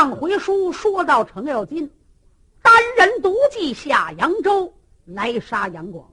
[0.00, 1.92] 上回书说到程咬金
[2.62, 6.10] 单人独骑下扬州来杀杨广，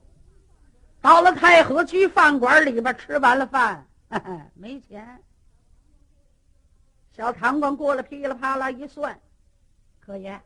[0.99, 3.87] 到了太和居饭馆里边吃完了饭，
[4.55, 5.23] 没钱。
[7.13, 9.17] 小堂官过来噼里啪啦一算，
[10.01, 10.37] 可爷，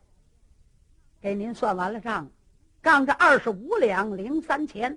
[1.19, 2.29] 给您算完了账，
[2.79, 4.95] 杠着二十五两零三钱。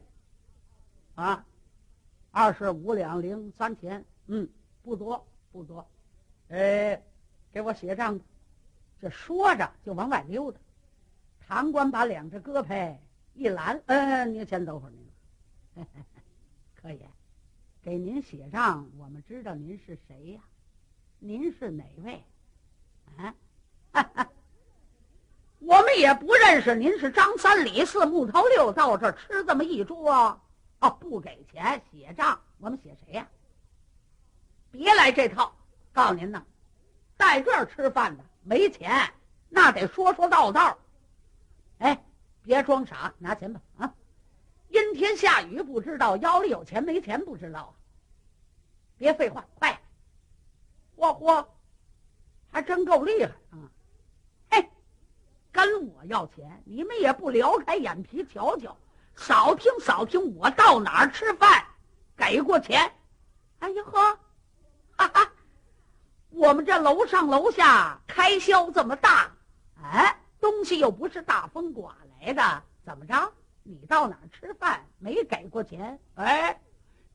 [1.14, 1.46] 啊，
[2.30, 4.46] 二十五两零三钱，嗯，
[4.82, 5.88] 不多不多，
[6.48, 7.02] 呃，
[7.50, 8.20] 给我写账。
[9.00, 10.58] 这说着就往外溜达。
[11.46, 12.96] 堂官把两只胳膊
[13.34, 15.84] 一拦，嗯，您先等会儿，您。
[16.74, 17.00] 可以，
[17.82, 20.40] 给您写账，我们知道您是谁呀？
[21.18, 22.24] 您是哪位？
[23.16, 23.34] 啊？
[25.60, 30.40] 我们也不认识，您是张三李四木头六，到这儿吃这么一桌。
[30.80, 33.26] 哦，不给钱写账，我们写谁呀？
[34.70, 35.54] 别来这套！
[35.92, 36.44] 告诉您呢，
[37.16, 39.12] 在这儿吃饭的没钱，
[39.48, 40.78] 那得说说道道。
[41.78, 42.04] 哎，
[42.42, 43.60] 别装傻，拿钱吧！
[43.78, 43.94] 啊，
[44.68, 47.74] 阴天下雨不知道，腰里有钱没钱不知道。
[48.96, 49.80] 别废话，快！
[50.96, 51.44] 嚯嚯，
[52.50, 53.58] 还真够厉害啊！
[54.50, 54.70] 嘿，
[55.50, 58.76] 跟我要钱，你们也不撩开眼皮瞧瞧。
[59.16, 61.64] 少听少听，我到哪儿吃饭，
[62.16, 62.92] 给过钱。
[63.58, 64.18] 哎呦呵，
[64.96, 65.32] 哈哈，
[66.34, 69.30] 我们这楼上楼下开销这么大，
[69.80, 73.32] 哎，东西又不是大风刮来的，怎么着？
[73.62, 75.98] 你到哪儿吃饭没给过钱？
[76.16, 76.60] 哎，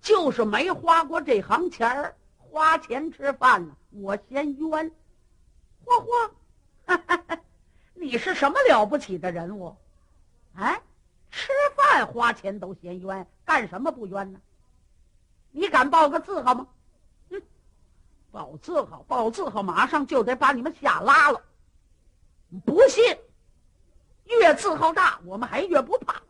[0.02, 4.92] 就是没花过这行钱儿，花钱吃饭呢，我嫌冤。
[5.86, 6.31] 嚯嚯，
[6.86, 7.39] 哈哈，
[7.94, 9.76] 你是什么了不起的人物？
[10.56, 10.81] 哎。
[11.31, 14.42] 吃饭花钱都嫌冤，干什么不冤呢？
[15.52, 16.67] 你敢报个字号吗？
[18.32, 21.42] 报字号，报字号，马上就得把你们下拉了。
[22.66, 23.04] 不信，
[24.26, 26.22] 越字号大，我们还越不怕。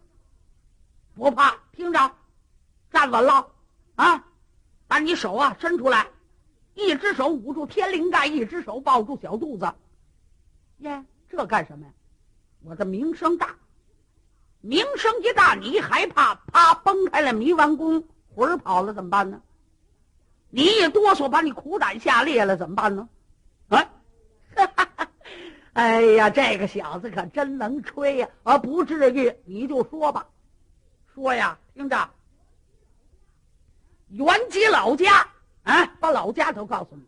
[1.16, 2.12] 不怕，听着，
[2.90, 3.46] 站稳了
[3.96, 4.26] 啊！
[4.88, 6.08] 把你手啊伸出来，
[6.74, 9.72] 一只手捂住天灵盖，一只手抱住小肚子。
[10.78, 11.92] 耶，这干什么呀？
[12.64, 13.56] 我的名声大。
[14.62, 19.42] 名声一大，你害怕，啪崩开了迷完宫，魂儿跑了怎么办呢？
[20.50, 23.08] 你一哆嗦，把你苦胆吓裂了怎么办呢？
[23.70, 23.78] 啊！
[24.56, 25.08] 哈哈哈
[25.74, 28.30] 哎呀，这个小子可真能吹呀！
[28.44, 30.28] 啊，不至于，你就说吧，
[31.14, 32.10] 说呀，听着，
[34.10, 35.28] 原籍老家
[35.64, 37.04] 啊，把老家都告诉你，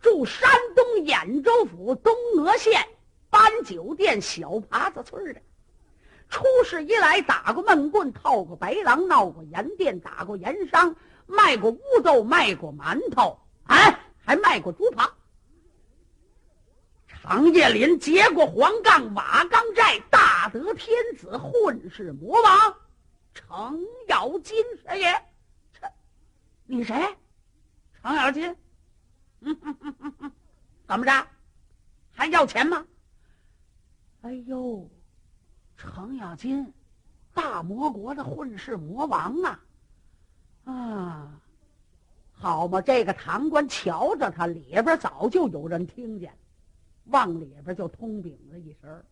[0.00, 2.12] 住山东兖州府东
[2.44, 2.82] 阿县
[3.28, 5.40] 班酒店小耙子村的。
[6.28, 15.12] 出世一来，打过闷棍，套过白狼，闹过盐店，打过盐商，卖过乌豆，卖过馒头，哎，还卖过猪扒。
[17.08, 22.76] 长叶林结过黄杠，瓦岗寨大德天子，混世魔王，
[23.34, 25.22] 程咬金师爷。
[26.66, 26.94] 你谁？
[28.00, 28.56] 程咬金？
[29.40, 30.32] 嗯嗯嗯嗯嗯，
[30.86, 31.26] 怎么着？
[32.12, 32.84] 还要钱吗？
[34.22, 34.88] 哎呦！
[35.76, 36.72] 程咬金，
[37.34, 39.60] 大魔国的混世魔王啊！
[40.66, 41.40] 啊，
[42.32, 46.36] 好嘛，这个堂官瞧着他，里边早就有人听见，
[47.04, 49.04] 往里边就通禀了一声，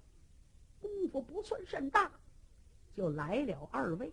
[0.81, 2.11] 功夫不算甚大，
[2.97, 4.13] 就来了二位。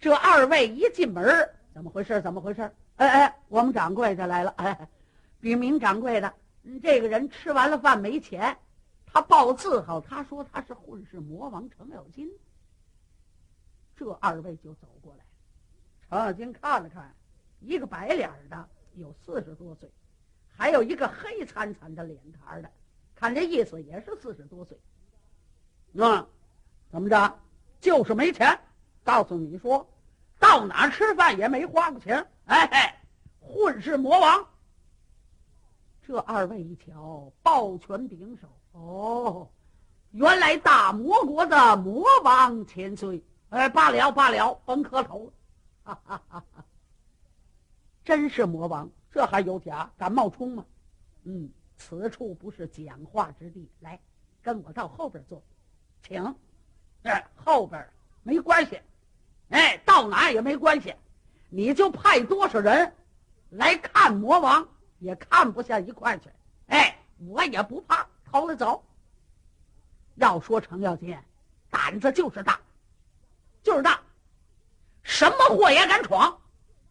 [0.00, 1.24] 这二位一进门，
[1.74, 2.22] 怎么回事？
[2.22, 2.62] 怎么回事？
[2.96, 4.50] 哎哎，我们掌柜的来了！
[4.56, 4.88] 哎，
[5.40, 6.32] 禀明掌柜的，
[6.82, 8.56] 这个人吃完了饭没钱。
[9.04, 12.30] 他报字号，他说他是混世魔王程咬金。
[13.94, 15.24] 这二位就走过来，
[16.08, 17.14] 程咬金看了看，
[17.60, 19.90] 一个白脸的有四十多岁，
[20.48, 22.70] 还有一个黑惨惨的脸盘的，
[23.14, 24.78] 看这意思也是四十多岁。
[25.92, 26.26] 那
[26.90, 27.38] 怎么着？
[27.80, 28.58] 就是没钱。
[29.02, 29.88] 告诉你说，
[30.38, 32.26] 到哪吃饭也没花过钱。
[32.46, 32.94] 哎嘿，
[33.40, 34.46] 混世魔王。
[36.02, 38.48] 这二位一瞧，抱拳拱手。
[38.72, 39.48] 哦，
[40.10, 45.32] 原来大魔国的魔王千岁，哎，罢了罢了，甭磕头了，
[45.86, 46.44] 哈哈哈！
[46.52, 46.64] 哈
[48.04, 49.88] 真是魔王，这还有假？
[49.96, 50.66] 敢冒充吗？
[51.22, 54.00] 嗯，此处不是讲话之地，来，
[54.42, 55.40] 跟我到后边坐，
[56.02, 56.34] 请。
[57.02, 57.88] 哎，后边
[58.24, 58.80] 没关系，
[59.50, 60.92] 哎，到哪也没关系，
[61.50, 62.92] 你就派多少人
[63.50, 64.66] 来看魔王，
[64.98, 66.28] 也看不下一块去。
[66.66, 68.08] 哎，我也不怕。
[68.24, 68.84] 偷了走。
[70.16, 71.16] 要说程咬金，
[71.70, 72.60] 胆子就是大，
[73.62, 74.00] 就是大，
[75.48, 76.40] 祸也敢闯，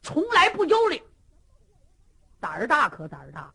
[0.01, 1.01] 从来不忧虑。
[2.39, 3.53] 胆儿大可胆儿大。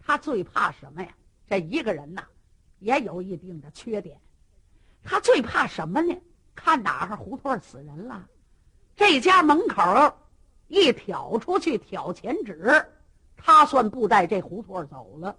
[0.00, 1.14] 他最怕什么呀？
[1.48, 2.24] 这一个人呐，
[2.78, 4.20] 也有一定的缺点。
[5.02, 6.16] 他最怕什么呢？
[6.54, 8.26] 看哪儿胡同死人了，
[8.96, 9.82] 这家门口
[10.68, 12.84] 一挑出去挑钱纸，
[13.36, 15.36] 他算不带这胡同走了。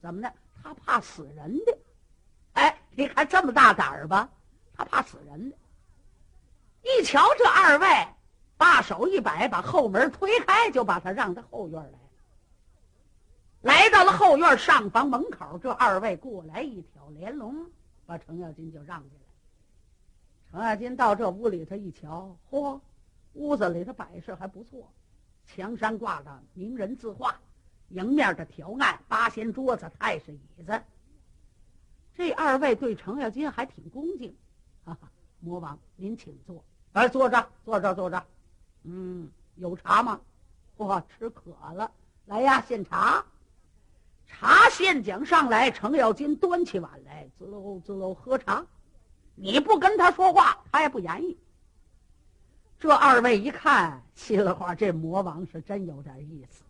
[0.00, 0.32] 怎么的？
[0.62, 1.78] 他怕死人的。
[2.52, 4.30] 哎，你看这么大胆儿吧？
[4.76, 5.56] 他怕死人的。
[6.84, 7.86] 一瞧这二位，
[8.58, 11.98] 把手一摆，把后门推开，就把他让到后院来。
[13.62, 17.66] 来到了后院上房门口，这二位过来一挑帘笼，
[18.04, 20.50] 把程咬金就让进来。
[20.50, 22.78] 程咬金到这屋里头一瞧，嚯，
[23.32, 24.92] 屋子里头摆设还不错，
[25.46, 27.40] 墙上挂着名人字画，
[27.88, 30.82] 迎面的条案，八仙桌子、太师椅子。
[32.14, 34.36] 这二位对程咬金还挺恭敬，
[34.84, 35.10] 哈哈，
[35.40, 36.62] 魔王您请坐。
[36.94, 38.24] 来，坐着，坐着，坐着。
[38.84, 40.20] 嗯，有茶吗？
[40.76, 41.90] 我，吃渴了。
[42.26, 43.24] 来呀，献茶。
[44.28, 48.64] 茶献讲上来，程咬金端起碗来，滋喽滋喽喝茶。
[49.34, 51.36] 你不跟他说话，他也不言语。
[52.78, 56.62] 这二位一看，心里话，这魔王是真有点意思。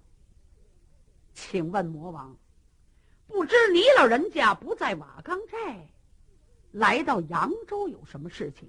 [1.34, 2.34] 请问魔王，
[3.26, 5.86] 不知你老人家不在瓦岗寨，
[6.72, 8.66] 来到扬州有什么事情？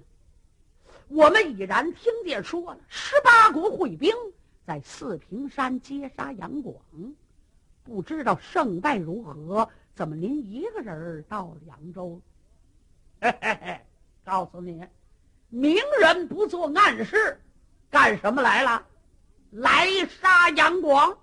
[1.08, 4.12] 我们已然听见说了，十八国会兵
[4.66, 6.74] 在四平山截杀杨广，
[7.84, 9.68] 不知道胜败如何？
[9.94, 12.20] 怎么您一个人到了扬州？
[13.20, 13.80] 嘿嘿嘿，
[14.24, 14.84] 告诉你，
[15.48, 17.40] 明人不做暗事，
[17.88, 18.84] 干什么来了？
[19.52, 21.16] 来杀杨广。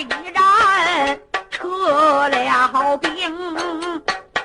[0.00, 1.18] 已然
[1.50, 3.58] 撤了兵，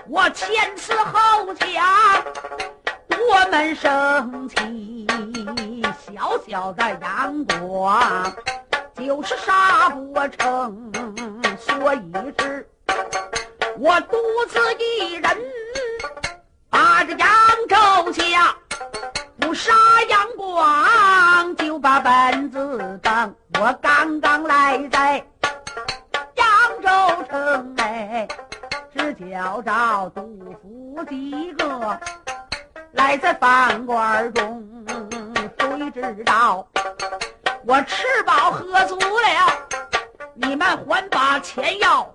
[0.08, 2.24] 我前次后想，
[3.10, 5.06] 我们生气，
[6.08, 8.34] 小小的杨广
[8.96, 10.92] 就是杀不成，
[11.60, 12.68] 所以是
[13.78, 14.18] 我独
[14.50, 15.38] 自一人
[16.72, 17.30] 把这扬
[17.70, 18.56] 州下
[19.40, 19.72] 不杀
[20.10, 23.36] 杨广，就把本子登。
[23.60, 25.24] 我刚刚来在。
[27.24, 28.28] 城哎，
[28.94, 30.22] 只叫着杜
[30.62, 32.00] 甫几个
[32.92, 34.64] 来在饭馆中，
[35.94, 36.68] 谁知道
[37.66, 39.54] 我吃饱喝足了，
[40.34, 42.08] 你们还把钱要，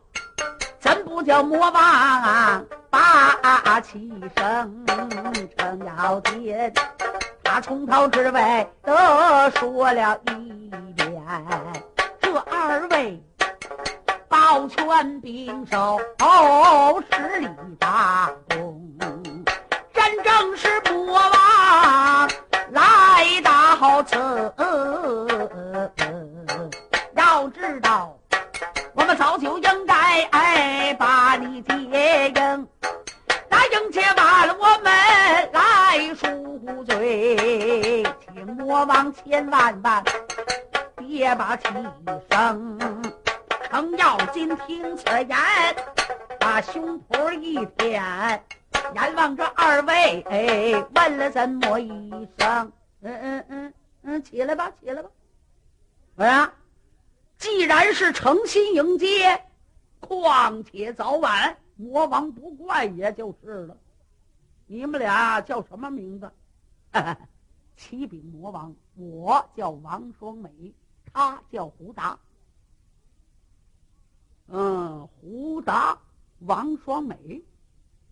[0.78, 4.86] 怎不叫魔王把气生？
[5.56, 6.72] 程咬金
[7.42, 11.08] 他从头至尾的说了一遍。
[14.66, 16.00] 全兵守
[17.10, 17.48] 十里
[17.78, 18.82] 大功
[19.92, 22.28] 真正是国王
[22.70, 24.16] 来到此
[27.14, 28.16] 要知道
[28.94, 32.68] 我们早就应该哎把你接应
[33.48, 34.92] 答应接完了我们
[35.52, 38.02] 来赎罪
[38.34, 40.02] 请魔王千万万
[40.96, 41.68] 别把气
[42.30, 42.78] 生
[43.70, 45.36] 程咬金听此言
[46.40, 48.02] 把胸脯一舔
[48.94, 52.72] 阎王这二位哎问了怎么一声。
[53.00, 55.10] 嗯嗯嗯嗯起来吧起来吧。
[56.16, 56.52] 哎呀
[57.36, 59.40] 既然是诚心迎接
[60.00, 63.76] 况且早晚魔王不怪也就是了。
[64.66, 66.30] 你们俩叫什么名字？
[67.76, 70.50] 启禀魔王我叫王双美
[71.12, 72.18] 他叫胡达。
[74.50, 75.98] 嗯，胡达，
[76.40, 77.42] 王双美，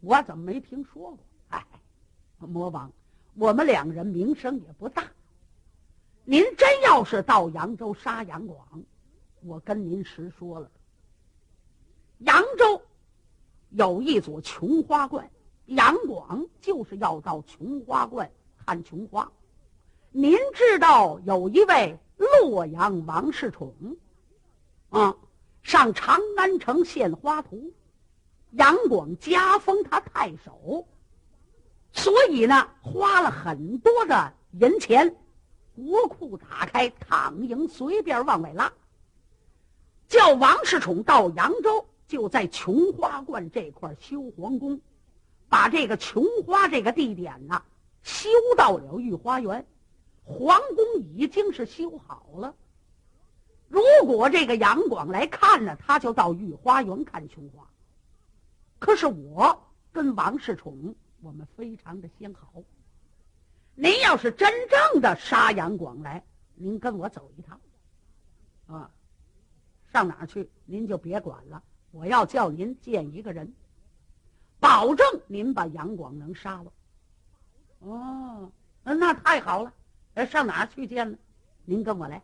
[0.00, 1.18] 我怎么没听说过？
[1.48, 1.66] 哎，
[2.38, 2.92] 魔王，
[3.36, 5.04] 我们两人名声也不大。
[6.24, 8.82] 您真要是到扬州杀杨广，
[9.44, 10.70] 我跟您实说了，
[12.18, 12.82] 扬州
[13.70, 15.30] 有一座琼花观，
[15.64, 18.30] 杨广就是要到琼花观
[18.66, 19.32] 看琼花。
[20.10, 23.72] 您知道有一位洛阳王世充，
[24.90, 25.16] 啊。
[25.76, 27.70] 上长安城献花图，
[28.52, 30.88] 杨广加封他太守，
[31.92, 35.14] 所以呢，花了很多的银钱，
[35.74, 38.72] 国库打开，躺营随便往外拉。
[40.08, 44.80] 叫王世充到扬州，就在琼花观这块修皇宫，
[45.50, 47.62] 把这个琼花这个地点呢
[48.02, 49.66] 修到了御花园，
[50.24, 52.54] 皇宫已经是修好了。
[53.76, 57.68] 如果这个杨广来看了，他就到御花园看琼花。
[58.78, 62.54] 可是我跟王世充，我们非常的相好。
[63.74, 67.60] 您要是真正的杀杨广来，您跟我走一趟，
[68.66, 68.90] 啊，
[69.92, 71.62] 上哪儿去您就别管了。
[71.90, 73.52] 我要叫您见一个人，
[74.58, 76.72] 保证您把杨广能杀了。
[77.80, 78.50] 哦，
[78.84, 79.70] 那太好了。
[80.14, 81.18] 呃，上哪儿去见呢？
[81.66, 82.22] 您跟我来。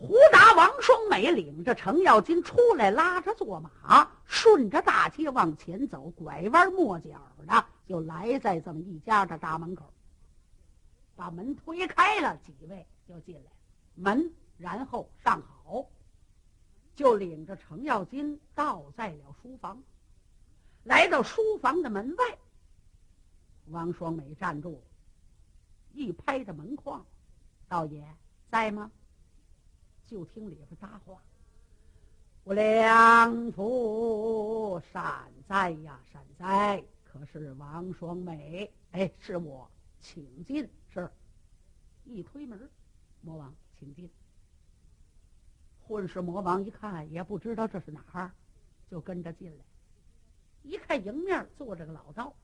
[0.00, 9.92] 胡达、王双美领着程咬金出来，拉着坐马，顺着大街往前走，拐弯抹角的就来在这么一家的大门口。
[11.14, 13.50] 把门推开了，几位就进来，
[13.94, 15.84] 门然后上好，
[16.94, 19.82] 就领着程咬金到在了书房。
[20.84, 22.38] 来到书房的门外，
[23.66, 24.82] 王双美站住，
[25.92, 27.04] 一拍着门框
[27.68, 28.02] ：“道爷
[28.50, 28.90] 在吗？”
[30.10, 31.22] 就听里边搭话
[32.42, 36.82] ：“我梁父善哉呀，善哉！
[37.04, 40.68] 可是王双美，哎，是我，请进。
[40.92, 41.08] 是，
[42.04, 42.68] 一推门，
[43.20, 44.10] 魔王，请进。
[45.86, 48.32] 混世魔王一看，也不知道这是哪儿，
[48.90, 49.64] 就跟着进来。
[50.64, 52.34] 一看迎面坐着个老道，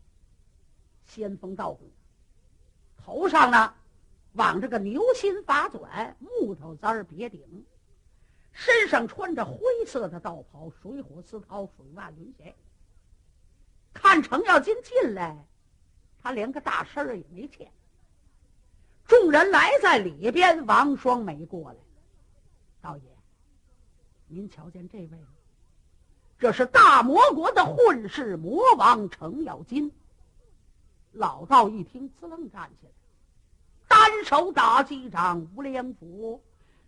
[1.05, 1.91] 仙风道骨，
[2.97, 3.75] 头上呢。”
[4.37, 7.65] 往这个牛心发转，木头簪儿别顶，
[8.53, 12.55] 身上穿着灰色的道袍，水火丝绦，水万云鞋。
[13.95, 15.45] 看程咬金进来，
[16.23, 17.71] 他连个大身儿也没欠。
[19.07, 21.79] 众人来在里边，王双美过来，
[22.83, 23.03] 道爷，
[24.27, 25.29] 您瞧见这位了？
[26.39, 29.91] 这是大魔国的混世魔王程咬金。
[31.13, 32.93] 老道一听，滋楞站起来。
[34.07, 36.41] 单手打击掌，无良府，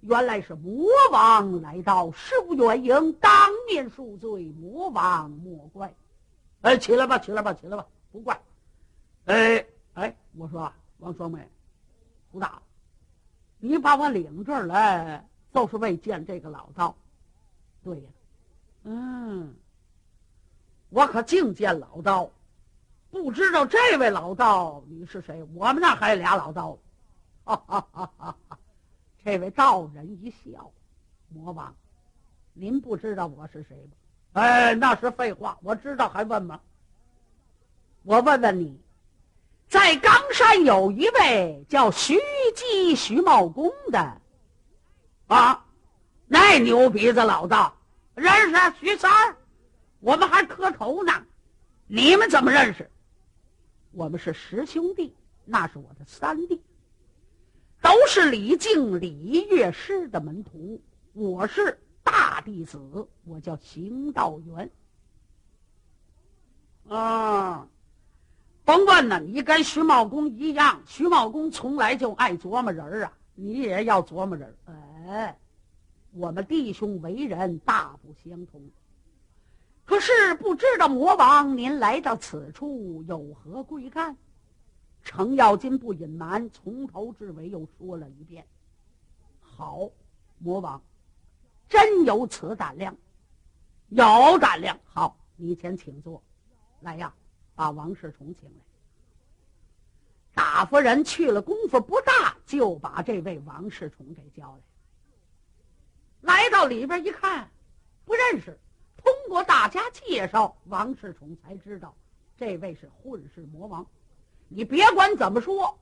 [0.02, 5.92] 原来是魔王来到，事无远迎，当面恕罪，魔王莫怪。
[6.60, 8.40] 哎，起来吧，起来吧，起来吧，不怪。
[9.24, 11.44] 哎哎，我说王双美，
[12.30, 12.62] 胡大，
[13.58, 16.94] 你把我领这儿来，就是为见这个老道。
[17.82, 18.08] 对呀，
[18.84, 19.52] 嗯，
[20.90, 22.30] 我可净见老道，
[23.10, 25.44] 不知道这位老道你是谁？
[25.56, 26.78] 我们那还有俩老道。
[27.48, 28.12] 哈哈哈！
[28.18, 28.58] 哈哈
[29.24, 30.70] 这位道人一笑
[31.32, 31.74] ：“魔王，
[32.52, 33.92] 您不知道我是谁吗？”
[34.38, 36.60] 哎，那是废话，我知道，还问吗？
[38.02, 38.78] 我问问你，
[39.66, 42.18] 在冈山有一位叫徐
[42.54, 44.20] 姬、徐茂公的，
[45.28, 45.64] 啊，
[46.26, 47.74] 那牛鼻子老道
[48.14, 49.36] 认识徐三儿，
[50.00, 51.12] 我们还磕头呢。
[51.86, 52.90] 你们怎么认识？
[53.92, 56.62] 我们是十兄弟，那是我的三弟。
[57.80, 60.80] 都是李靖、李乐师的门徒，
[61.12, 62.78] 我是大弟子，
[63.24, 64.70] 我叫邢道元。
[66.88, 67.68] 啊，
[68.64, 74.74] 甭问了，你跟徐茂公一样，徐茂公从来就爱琢磨人儿啊，你也要琢磨人儿。
[75.06, 75.38] 哎，
[76.12, 78.60] 我们弟兄为人大不相同，
[79.84, 84.16] 可是不知道魔王您来到此处有何贵干？
[85.08, 88.46] 程咬金不隐瞒，从头至尾又说了一遍。
[89.40, 89.88] 好，
[90.36, 90.82] 魔王，
[91.66, 92.94] 真有此胆量，
[93.88, 94.78] 有胆量。
[94.84, 96.22] 好，你先请坐。
[96.80, 97.14] 来呀，
[97.54, 98.60] 把王世充请来。
[100.34, 104.60] 大夫人去了功夫不大，就把这位王世充给叫来。
[106.20, 107.50] 来到里边一看，
[108.04, 108.58] 不认识。
[108.98, 111.96] 通过大家介绍，王世充才知道
[112.36, 113.86] 这位是混世魔王。
[114.48, 115.78] 你别管怎么说，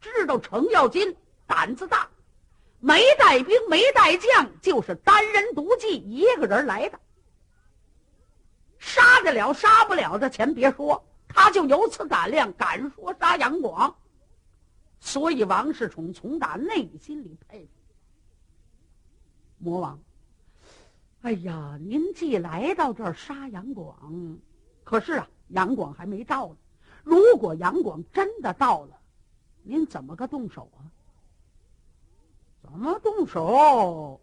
[0.00, 1.16] 知道程咬金
[1.46, 2.08] 胆子大，
[2.80, 7.00] 没带兵没带将，就是单人独骑一个人来的，
[8.78, 13.96] 杀得了杀不了的，先别说，他就有此胆量，敢说杀杨广。
[15.00, 17.68] 所以王世充从打内心里佩服
[19.58, 19.98] 魔王。
[21.22, 24.38] 哎呀，您既来到这儿杀杨广，
[24.84, 26.56] 可是啊，杨广还没到呢。
[27.04, 28.98] 如果杨广真的到了，
[29.62, 30.82] 您怎么个动手啊？
[32.62, 34.20] 怎么动手？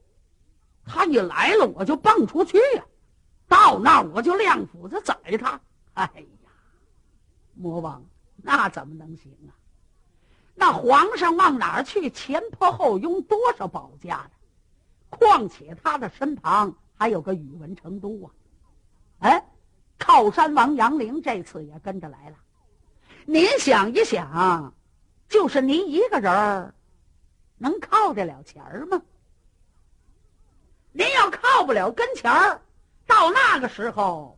[0.84, 2.84] 他一来了，我就蹦出去呀！
[3.48, 5.62] 到那我就亮斧子宰他！
[5.94, 6.50] 哎呀，
[7.54, 8.04] 魔王，
[8.38, 9.54] 那怎么能行啊？
[10.56, 12.10] 那皇上往哪儿去？
[12.10, 14.32] 前仆后拥多少保家的？
[15.10, 16.76] 况且他的身旁……
[16.96, 18.30] 还有个宇文成都啊，
[19.20, 19.44] 哎，
[19.98, 22.38] 靠山王杨凌这次也跟着来了。
[23.26, 24.74] 您想一想，
[25.30, 26.74] 就是您一个人儿，
[27.58, 29.02] 能靠得了钱儿吗？
[30.92, 32.62] 您要靠不了跟前儿，
[33.06, 34.38] 到那个时候，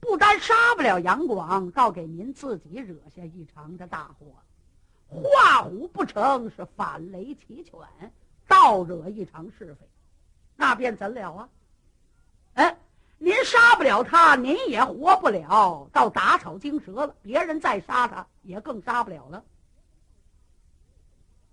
[0.00, 4.26] 不单杀不了杨广，倒给您自己惹下一场的大祸。
[5.08, 7.78] 画虎不成是反雷齐犬，
[8.46, 9.88] 倒惹一场是非，
[10.56, 11.48] 那便怎了啊？
[12.54, 12.76] 哎，
[13.18, 17.14] 您杀不了他，您也活不了，到打草惊蛇了。
[17.22, 19.44] 别人再杀他，也更杀不了了。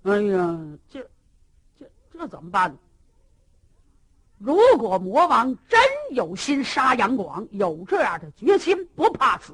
[0.04, 1.10] 哎呀，这、
[1.80, 2.78] 这、这怎么办呢？
[4.40, 5.80] 如果魔王真
[6.12, 9.54] 有心杀杨广，有这样的决心，不怕死，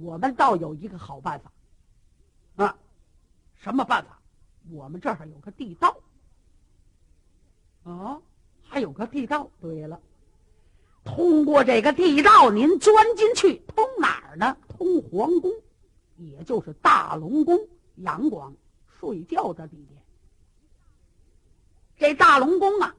[0.00, 1.52] 我们倒有一个好办法。
[2.64, 2.78] 啊，
[3.56, 4.20] 什么办法？
[4.70, 5.96] 我们这儿有个地道。
[7.82, 8.20] 啊。
[8.62, 9.50] 还有个地道。
[9.60, 10.00] 对了，
[11.04, 14.56] 通过这个地道，您钻进去，通哪儿呢？
[14.68, 15.52] 通皇宫，
[16.16, 18.56] 也就是大龙宫，杨广
[18.98, 20.02] 睡觉的地点。
[21.96, 22.96] 这大龙宫啊，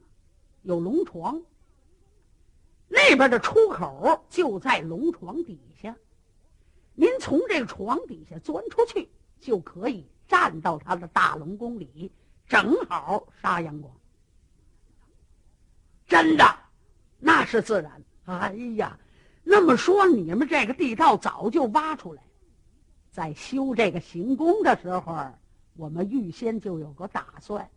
[0.62, 1.42] 有龙床，
[2.88, 5.94] 那边的出口就在龙床底下。
[6.94, 12.10] 您从这个床底下钻出去，就可以站到他的大龙宫里，
[12.46, 13.92] 正好杀杨广。
[16.06, 16.58] 真的，
[17.18, 18.02] 那是自然。
[18.24, 18.98] 哎呀，
[19.44, 22.22] 那么说你们这个地道早就挖出来，
[23.10, 25.32] 在修这个行宫的时候，
[25.76, 27.70] 我们预先就有个打算，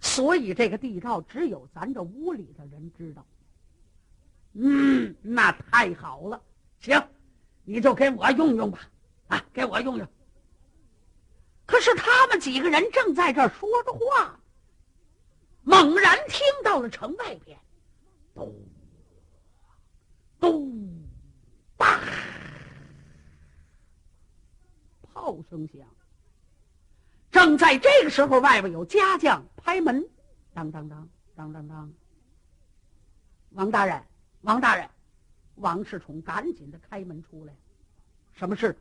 [0.00, 3.26] 所以这个地道只有咱这屋里的人知道。
[4.52, 6.40] 嗯，那太好了，
[6.78, 7.02] 行，
[7.64, 8.80] 你就给我用用吧，
[9.28, 10.08] 啊，给我用用。
[11.66, 14.38] 可是他们几个人正在这说着话。
[15.68, 17.58] 猛然听到了城外边，
[18.36, 18.54] 咚
[20.38, 21.02] 咚
[21.78, 21.98] 吧，
[25.02, 25.80] 炮声响。
[27.30, 30.06] 正在这个时候，外边有家将拍门，
[30.52, 31.90] 当当当当当当。
[33.50, 34.02] 王大人，
[34.42, 34.86] 王大人，
[35.54, 37.56] 王世充赶紧的开门出来。
[38.32, 38.76] 什么事？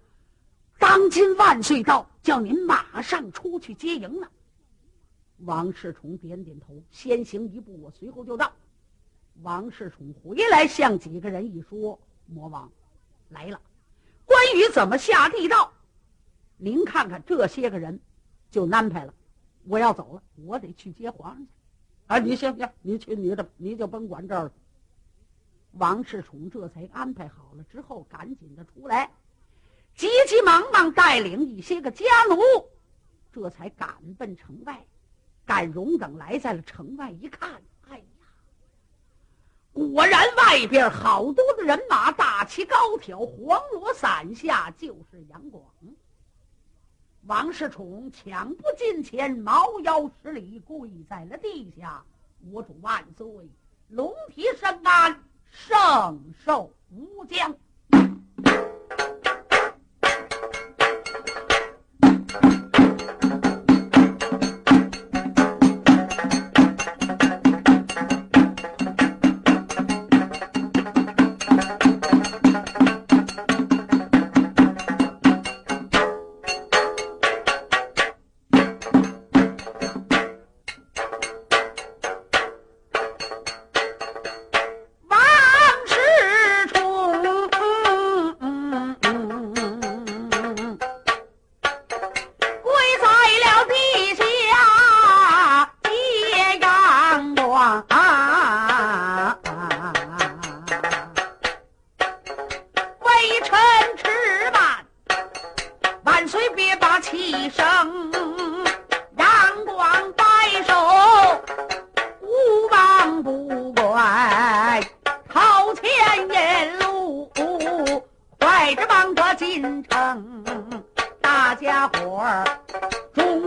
[0.78, 4.30] 当今万岁到，叫您马上出去接迎呢。
[5.40, 8.52] 王世充点点头，先行一步，我随后就到。
[9.42, 12.72] 王世充回来，向几个人一说：“魔王
[13.30, 13.62] 来了，
[14.26, 15.72] 关羽怎么下地道？
[16.58, 18.00] 您看看这些个人，
[18.50, 19.14] 就安排了。
[19.66, 21.52] 我要走了，我得去接皇上去。
[22.08, 24.52] 啊，你行行，你去你的，你就甭管这儿了。”
[25.78, 29.12] 王世充这才安排好了之后，赶紧的出来，
[29.94, 32.38] 急急忙忙带领一些个家奴，
[33.34, 34.86] 这才赶奔城外。
[35.44, 37.62] 赶荣等来在了城外，一看，
[39.76, 45.62] 果然外边好多的人马，大旗高挑，黄罗伞下就是杨广。
[47.24, 52.02] 王世充抢步近前，猫腰十里，跪在了地下
[52.54, 53.28] ：“我主万岁，
[53.90, 57.54] 龙体深安，圣寿无疆。”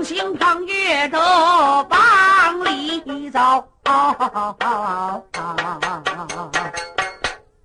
[0.08, 3.62] 众星捧月的往里走。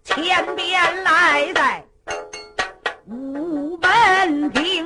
[0.03, 1.81] 前边来在
[3.07, 4.85] 午门厅，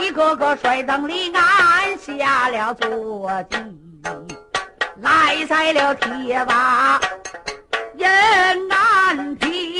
[0.00, 3.58] 一个个摔灯里按下了坐骑，
[5.02, 6.98] 来在了铁马
[7.98, 8.08] 人
[8.70, 9.75] 安厅，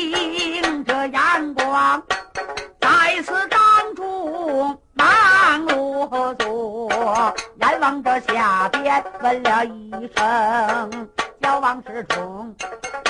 [7.87, 11.09] 望着下边问了一声，
[11.41, 12.53] 叫王世充。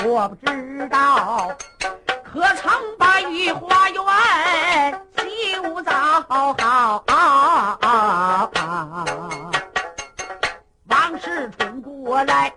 [0.05, 1.49] 我不知道，
[2.23, 4.03] 可曾把御花园
[5.17, 5.91] 修造
[6.29, 7.03] 好？
[10.85, 12.53] 王世充过来，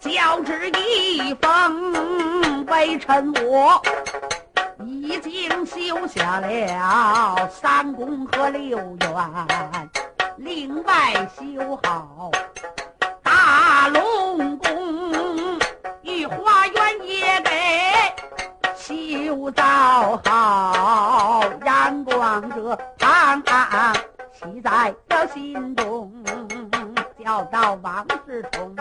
[0.00, 3.82] 交旨一封，微臣我
[4.86, 9.90] 已经修下了三宫和六院，
[10.44, 12.28] 另外修好
[13.22, 15.58] 大龙宫。
[16.02, 17.52] 御花园也给
[18.76, 23.94] 修造好，阳光这堂堂
[24.32, 26.12] 喜在了心中，
[27.24, 28.74] 叫到王世充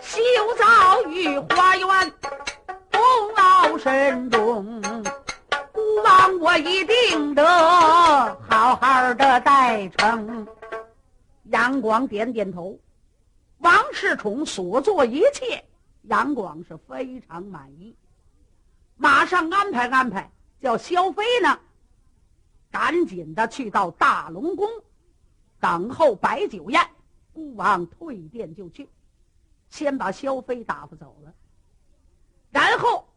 [0.00, 0.22] 修
[0.58, 2.12] 造御花园，
[2.90, 3.00] 功
[3.36, 4.82] 劳深重，
[6.04, 7.42] 孤王我一定得
[8.46, 10.46] 好好的待成。
[11.44, 12.78] 杨广点点头，
[13.60, 15.64] 王世充所做一切。
[16.02, 17.96] 杨广是非常满意，
[18.96, 21.58] 马上安排安排，叫萧飞呢，
[22.70, 24.68] 赶紧的去到大龙宫
[25.58, 26.86] 等候摆酒宴。
[27.32, 28.86] 孤王退殿就去，
[29.70, 31.32] 先把萧飞打发走了，
[32.50, 33.08] 然后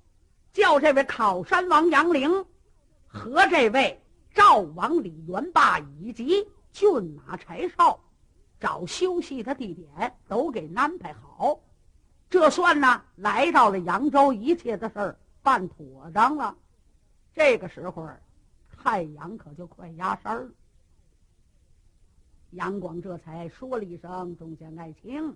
[0.54, 2.46] 叫这位考山王杨凌
[3.18, 4.02] 和这位
[4.34, 8.00] 赵王李元霸以及骏马柴少
[8.60, 11.60] 找休息的地点都给安排好。
[12.30, 16.56] 这算呢，来到了扬州，一切的事儿办妥当了。
[17.34, 18.08] 这个时候，
[18.70, 20.50] 太阳可就快压山了。
[22.52, 25.36] 杨广这才说了一声：“众将爱卿，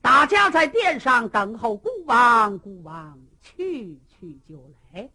[0.00, 5.10] 大家在殿上等候孤王，孤王去去就来。”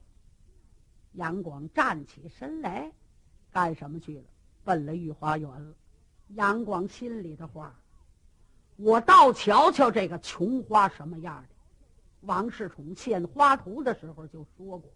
[1.13, 2.91] 杨广站起身来，
[3.51, 4.23] 干什么去了？
[4.63, 5.73] 奔了御花园了。
[6.29, 7.75] 杨广心里的话。
[8.77, 11.49] 我倒瞧瞧这个琼花什么样的。
[12.21, 14.91] 王世充献花图的时候就说过，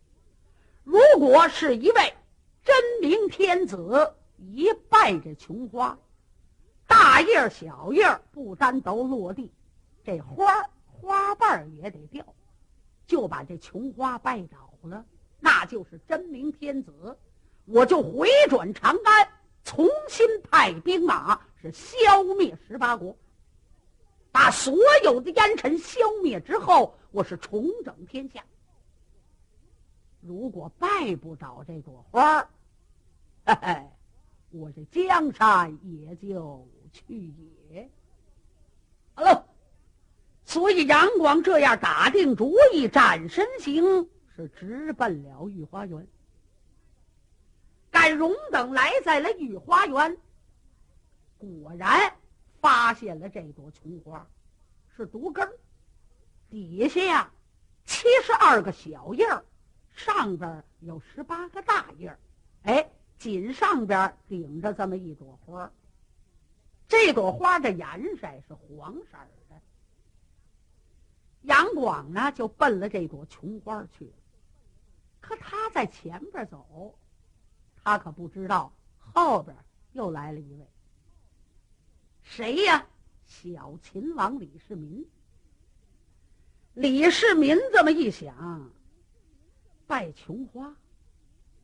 [0.84, 2.14] 如果是一位
[2.64, 6.00] 真命天子，一拜这琼花，
[6.88, 9.52] 大叶小叶不单都落地，
[10.04, 12.26] 这花花瓣也得掉，
[13.06, 15.06] 就把这琼花拜着了，
[15.40, 17.18] 那就是真明天子。
[17.66, 19.28] 我就回转长安，
[19.64, 23.16] 重新派兵马，是消灭十八国。
[24.32, 28.44] 把所有的烟尘消灭之后，我是重整天下。
[30.22, 32.42] 如果拜不着这朵花，
[33.46, 33.84] 嘿嘿，
[34.52, 37.34] 我这江山也就去
[37.72, 37.90] 也。
[39.14, 39.48] 好了，
[40.44, 46.08] 所以杨广这样打定主意，转身行，是直奔了御花园。
[47.92, 50.18] 赶荣等来在了御花园，
[51.38, 52.14] 果然。
[52.62, 54.28] 发现了这朵琼花，
[54.98, 55.48] 是独根
[56.50, 57.32] 底下呀
[57.86, 59.46] 七十二个小叶儿，
[59.94, 62.20] 上边有十八个大叶儿，
[62.64, 65.72] 哎，紧上边顶着这么一朵花。
[66.88, 69.18] 这朵花的颜色是黄色
[69.48, 69.62] 的。
[71.44, 74.14] 杨广呢就奔了这朵琼花去了，
[75.28, 76.94] 可他在前边走，
[77.84, 79.58] 他可不知道后边
[79.94, 80.68] 又来了一位。
[82.22, 82.86] 谁呀？
[83.26, 85.04] 小秦王李世民。
[86.76, 88.70] 李世民这么一想，
[89.88, 90.76] 拜琼花，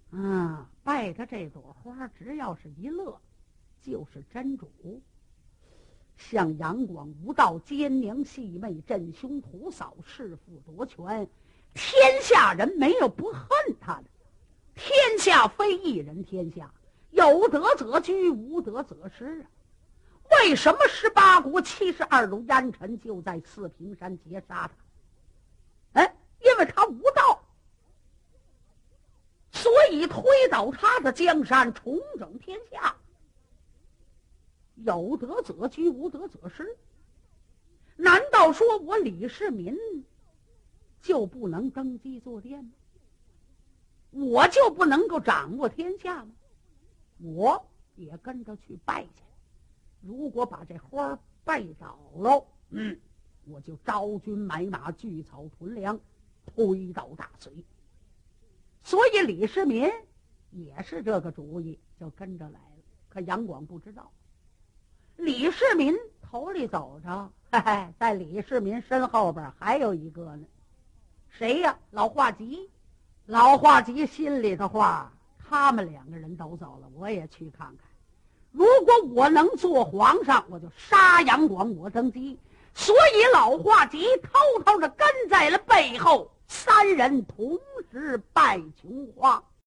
[0.09, 3.21] 啊，拜他这朵花，只要是一乐，
[3.79, 4.71] 就是真主。
[6.17, 11.29] 像杨广无道、奸娘细妹、镇凶屠嫂、弑父夺权，
[11.73, 13.47] 天下人没有不恨
[13.79, 14.03] 他的。
[14.75, 16.73] 天下非一人天下，
[17.11, 19.45] 有德则居，无德则失啊。
[20.31, 24.69] 为什么十八国七十二路烟尘就在四平山截杀
[25.93, 26.01] 他？
[26.01, 27.43] 哎，因为他无道，
[29.51, 32.95] 所以推倒他的江山，重整天下。
[34.75, 36.77] 有德则居，无德则失。
[37.97, 39.77] 难道说我李世民
[41.01, 42.71] 就不能登基坐殿吗？
[44.11, 46.31] 我就不能够掌握天下吗？
[47.19, 49.23] 我也跟着去拜去。
[50.01, 52.99] 如果把这花儿拜倒了，嗯，
[53.45, 55.99] 我就招军买马，聚草屯粮，
[56.45, 57.63] 推倒大隋。
[58.83, 59.89] 所以李世民
[60.49, 62.83] 也是这个主意，就跟着来了。
[63.07, 64.11] 可杨广不知道，
[65.17, 70.45] 李世民头里走着，嘿嘿，在李世民身后边还有一个呢，
[71.31, 71.77] 谁呀？
[71.91, 72.69] 老化吉。
[73.25, 77.87] 老化吉心里的话，他们两个人都走了，我也去看看。
[78.51, 82.37] 如果我能做皇上，我就杀杨广，我登基。
[82.73, 87.57] 所以老化吉偷偷的跟在了背后，三人同
[87.91, 89.41] 时拜琼花。